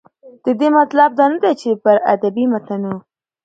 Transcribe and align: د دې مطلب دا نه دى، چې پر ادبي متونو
د 0.43 0.45
دې 0.59 0.69
مطلب 0.79 1.09
دا 1.19 1.25
نه 1.31 1.37
دى، 1.43 1.51
چې 1.61 1.69
پر 1.83 1.95
ادبي 2.13 2.45
متونو 2.51 2.93